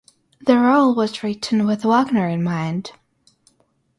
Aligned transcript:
The 0.43 0.57
role 0.57 0.95
was 0.95 1.21
written 1.21 1.67
with 1.67 1.83
Wagner 1.85 2.27
in 2.27 2.41
mind. 2.41 2.93